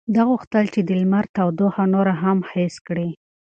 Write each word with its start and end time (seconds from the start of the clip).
ده 0.13 0.21
غوښتل 0.29 0.65
چې 0.73 0.81
د 0.87 0.89
لمر 1.01 1.25
تودوخه 1.35 1.83
نوره 1.93 2.13
هم 2.23 2.37
حس 2.51 2.75
کړي. 2.87 3.09